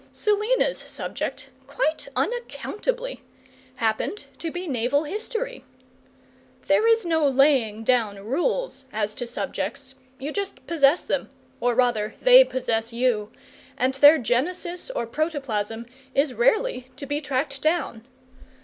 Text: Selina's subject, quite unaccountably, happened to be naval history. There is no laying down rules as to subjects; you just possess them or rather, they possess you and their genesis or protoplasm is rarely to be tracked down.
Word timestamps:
Selina's 0.11 0.79
subject, 0.79 1.51
quite 1.67 2.07
unaccountably, 2.15 3.21
happened 3.75 4.25
to 4.39 4.49
be 4.49 4.67
naval 4.67 5.03
history. 5.03 5.63
There 6.65 6.87
is 6.87 7.05
no 7.05 7.27
laying 7.27 7.83
down 7.83 8.17
rules 8.17 8.85
as 8.91 9.13
to 9.13 9.27
subjects; 9.27 9.93
you 10.17 10.31
just 10.31 10.65
possess 10.65 11.03
them 11.03 11.29
or 11.59 11.75
rather, 11.75 12.15
they 12.19 12.43
possess 12.43 12.91
you 12.91 13.31
and 13.77 13.93
their 13.93 14.17
genesis 14.17 14.89
or 14.89 15.05
protoplasm 15.05 15.85
is 16.15 16.33
rarely 16.33 16.87
to 16.95 17.05
be 17.05 17.21
tracked 17.21 17.61
down. 17.61 18.03